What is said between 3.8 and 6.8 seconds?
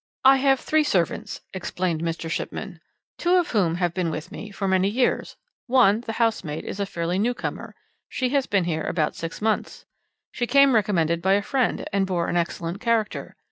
been with me for many years; one, the housemaid, is